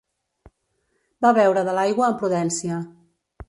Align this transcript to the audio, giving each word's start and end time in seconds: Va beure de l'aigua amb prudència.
Va 1.25 1.33
beure 1.39 1.65
de 1.69 1.77
l'aigua 1.81 2.07
amb 2.09 2.21
prudència. 2.25 2.85